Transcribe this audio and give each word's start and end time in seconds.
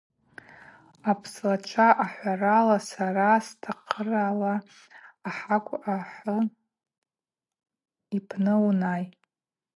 Апслачва 1.11 1.87
ахӏварала, 2.03 2.77
сара 2.89 3.27
стахъырала, 3.47 4.53
ахӏакв 5.29 5.75
ахӏ 5.95 6.25
йпны 8.17 8.53
унай! 8.67 9.03